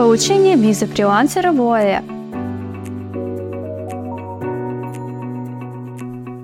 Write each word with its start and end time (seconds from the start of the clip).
Получение 0.00 0.56
визы 0.56 0.86
фрилансера 0.86 1.52
в 1.52 1.60
ОАЭ. 1.60 2.00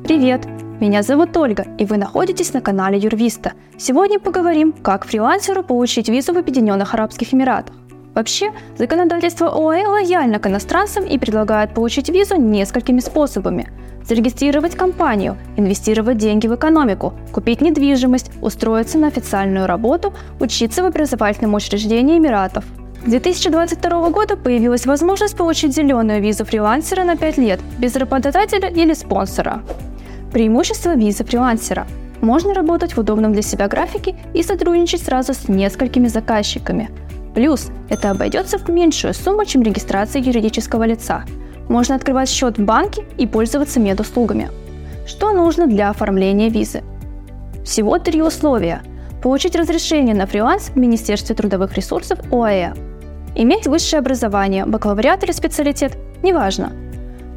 Привет! 0.04 0.44
Меня 0.78 1.02
зовут 1.02 1.34
Ольга, 1.38 1.64
и 1.78 1.86
вы 1.86 1.96
находитесь 1.96 2.52
на 2.52 2.60
канале 2.60 2.98
Юрвиста. 2.98 3.54
Сегодня 3.78 4.18
поговорим, 4.18 4.74
как 4.74 5.06
фрилансеру 5.06 5.62
получить 5.62 6.10
визу 6.10 6.34
в 6.34 6.36
Объединенных 6.36 6.92
Арабских 6.92 7.32
Эмиратах. 7.32 7.74
Вообще, 8.14 8.52
законодательство 8.76 9.48
ОАЭ 9.48 9.86
лояльно 9.86 10.38
к 10.38 10.46
иностранцам 10.46 11.06
и 11.06 11.16
предлагает 11.16 11.72
получить 11.72 12.10
визу 12.10 12.36
несколькими 12.36 13.00
способами. 13.00 13.70
Зарегистрировать 14.04 14.76
компанию, 14.76 15.38
инвестировать 15.56 16.18
деньги 16.18 16.46
в 16.46 16.54
экономику, 16.54 17.14
купить 17.32 17.62
недвижимость, 17.62 18.30
устроиться 18.42 18.98
на 18.98 19.06
официальную 19.06 19.66
работу, 19.66 20.12
учиться 20.40 20.82
в 20.82 20.86
образовательном 20.86 21.54
учреждении 21.54 22.18
Эмиратов. 22.18 22.66
С 23.04 23.08
2022 23.08 24.10
года 24.10 24.36
появилась 24.36 24.86
возможность 24.86 25.36
получить 25.36 25.74
зеленую 25.74 26.20
визу 26.22 26.44
фрилансера 26.44 27.04
на 27.04 27.16
5 27.16 27.38
лет 27.38 27.60
без 27.78 27.94
работодателя 27.96 28.68
или 28.68 28.94
спонсора. 28.94 29.62
Преимущество 30.32 30.96
визы 30.96 31.24
фрилансера. 31.24 31.86
Можно 32.20 32.54
работать 32.54 32.96
в 32.96 32.98
удобном 32.98 33.32
для 33.32 33.42
себя 33.42 33.68
графике 33.68 34.16
и 34.34 34.42
сотрудничать 34.42 35.02
сразу 35.02 35.34
с 35.34 35.48
несколькими 35.48 36.08
заказчиками– 36.08 36.90
Плюс 37.36 37.68
это 37.90 38.12
обойдется 38.12 38.56
в 38.56 38.66
меньшую 38.70 39.12
сумму, 39.12 39.44
чем 39.44 39.60
регистрация 39.60 40.22
юридического 40.22 40.84
лица. 40.84 41.26
Можно 41.68 41.94
открывать 41.96 42.30
счет 42.30 42.56
в 42.56 42.64
банке 42.64 43.04
и 43.18 43.26
пользоваться 43.26 43.78
медуслугами. 43.78 44.48
Что 45.06 45.32
нужно 45.32 45.66
для 45.66 45.90
оформления 45.90 46.48
визы? 46.48 46.82
Всего 47.62 47.98
три 47.98 48.22
условия. 48.22 48.80
Получить 49.22 49.54
разрешение 49.54 50.14
на 50.14 50.26
фриланс 50.26 50.70
в 50.70 50.76
Министерстве 50.76 51.36
трудовых 51.36 51.74
ресурсов 51.74 52.20
ОАЭ. 52.32 52.72
Иметь 53.38 53.66
высшее 53.66 54.00
образование, 54.00 54.64
бакалавриат 54.64 55.22
или 55.22 55.32
специалитет– 55.32 55.98
неважно. 56.22 56.72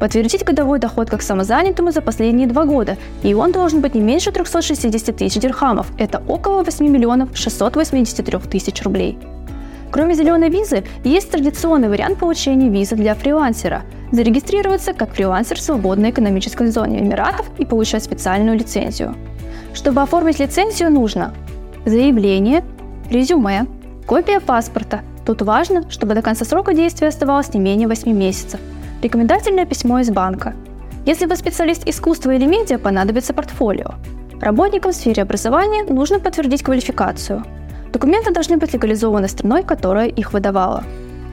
Подтвердить 0.00 0.44
годовой 0.44 0.78
доход 0.78 1.10
как 1.10 1.20
самозанятому 1.20 1.92
за 1.92 2.00
последние 2.00 2.48
два 2.48 2.64
года, 2.64 2.96
и 3.22 3.34
он 3.34 3.52
должен 3.52 3.82
быть 3.82 3.94
не 3.94 4.00
меньше 4.00 4.32
360 4.32 5.14
тысяч 5.14 5.38
дирхамов, 5.38 5.92
это 5.98 6.22
около 6.26 6.62
8 6.62 6.88
миллионов 6.88 7.36
683 7.36 8.38
тысяч 8.50 8.82
рублей. 8.82 9.18
Кроме 9.90 10.14
зеленой 10.14 10.48
визы, 10.48 10.84
есть 11.04 11.30
традиционный 11.30 11.90
вариант 11.90 12.18
получения 12.18 12.70
визы 12.70 12.96
для 12.96 13.14
фрилансера– 13.14 13.82
зарегистрироваться 14.12 14.94
как 14.94 15.12
фрилансер 15.12 15.58
в 15.58 15.62
свободной 15.62 16.10
экономической 16.10 16.68
зоне 16.68 17.00
Эмиратов 17.00 17.46
и 17.58 17.66
получать 17.66 18.02
специальную 18.02 18.58
лицензию. 18.58 19.14
Чтобы 19.74 20.00
оформить 20.00 20.38
лицензию, 20.38 20.90
нужно 20.90 21.34
заявление, 21.84 22.64
резюме, 23.10 23.66
копия 24.06 24.40
паспорта. 24.40 25.02
Тут 25.30 25.42
важно, 25.42 25.88
чтобы 25.90 26.14
до 26.14 26.22
конца 26.22 26.44
срока 26.44 26.74
действия 26.74 27.08
оставалось 27.08 27.54
не 27.54 27.60
менее 27.60 27.86
8 27.86 28.12
месяцев. 28.12 28.58
Рекомендательное 29.00 29.64
письмо 29.64 30.00
из 30.00 30.10
банка. 30.10 30.54
Если 31.06 31.26
вы 31.26 31.36
специалист 31.36 31.86
искусства 31.86 32.32
или 32.32 32.46
медиа, 32.46 32.78
понадобится 32.78 33.32
портфолио. 33.32 33.94
Работникам 34.40 34.90
в 34.90 34.94
сфере 34.96 35.22
образования 35.22 35.84
нужно 35.84 36.18
подтвердить 36.18 36.62
квалификацию– 36.62 37.44
Документы 37.92 38.32
должны 38.32 38.56
быть 38.56 38.72
легализованы 38.72 39.28
страной, 39.28 39.62
которая 39.62 40.08
их 40.08 40.32
выдавала. 40.32 40.84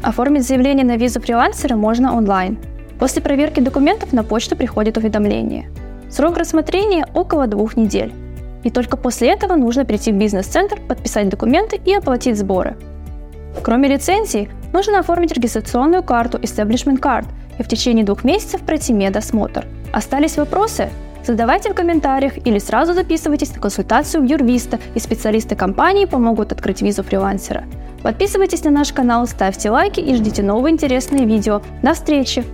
Оформить 0.04 0.48
заявление 0.48 0.86
на 0.86 0.98
визу 0.98 1.20
фрилансера 1.20 1.76
можно 1.76 2.16
онлайн. 2.16 2.58
После 3.00 3.22
проверки 3.22 3.60
документов 3.60 4.12
на 4.12 4.24
почту 4.24 4.56
приходит 4.56 4.98
уведомление. 4.98 5.70
Срок 6.10 6.38
рассмотрения 6.38 7.06
около 7.14 7.48
двух 7.48 7.78
недель. 7.78 8.12
И 8.64 8.72
только 8.72 8.98
после 8.98 9.30
этого 9.30 9.56
нужно 9.56 9.86
прийти 9.86 10.12
в 10.12 10.16
бизнес-центр, 10.16 10.80
подписать 10.88 11.30
документы 11.30 11.80
и 11.86 11.94
оплатить 11.94 12.38
сборы. 12.38 12.76
Кроме 13.64 13.90
лицензии, 13.90 14.50
нужно 14.74 15.00
оформить 15.00 15.34
регистрационную 15.34 16.04
карту 16.04 16.38
Establishment 16.38 17.00
Card 17.00 17.26
и 17.60 17.64
в 17.64 17.68
течение 17.68 18.06
двух 18.06 18.24
месяцев 18.24 18.62
пройти 18.62 18.94
медосмотр. 18.94 19.66
Остались 19.92 20.38
вопросы? 20.38 20.90
Задавайте 21.26 21.72
в 21.72 21.74
комментариях 21.74 22.38
или 22.46 22.58
сразу 22.60 22.94
записывайтесь 22.94 23.54
на 23.54 23.60
консультацию 23.60 24.24
в 24.24 24.26
Юрвиста, 24.26 24.80
и 24.96 25.00
специалисты 25.00 25.56
компании 25.56 26.06
помогут 26.06 26.54
открыть 26.54 26.82
визу 26.82 27.04
фрилансера. 27.04 27.66
Подписывайтесь 28.02 28.64
на 28.64 28.72
наш 28.72 28.94
канал, 28.94 29.28
ставьте 29.28 29.70
лайки 29.70 30.00
и 30.00 30.16
ждите 30.16 30.44
новые 30.44 30.74
интересные 30.74 31.26
видео. 31.26 31.62
До 31.84 31.94
встречи! 31.94 32.46